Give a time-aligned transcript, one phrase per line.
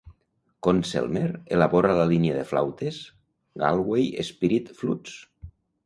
[0.67, 1.27] Conn-Selmer
[1.59, 2.99] elabora la línia de flautes,
[3.67, 5.21] "Galway Spirit Flutes".